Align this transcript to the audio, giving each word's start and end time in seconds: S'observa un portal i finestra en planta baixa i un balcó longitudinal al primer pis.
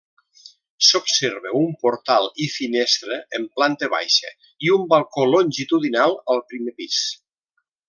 S'observa 0.85 1.51
un 1.59 1.67
portal 1.83 2.29
i 2.45 2.47
finestra 2.53 3.19
en 3.41 3.45
planta 3.59 3.91
baixa 3.95 4.33
i 4.69 4.73
un 4.79 4.89
balcó 4.95 5.29
longitudinal 5.35 6.17
al 6.37 6.43
primer 6.55 6.75
pis. 6.83 6.99